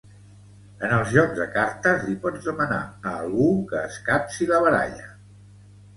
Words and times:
En 0.87 0.93
els 0.95 1.11
jocs 1.17 1.35
de 1.41 1.45
cartes 1.57 2.07
li 2.07 2.17
pots 2.25 2.47
demanar 2.47 2.81
a 3.11 3.15
algú 3.27 3.51
que 3.75 3.85
escapci 3.93 4.49
la 4.53 4.63
baralla 4.69 5.07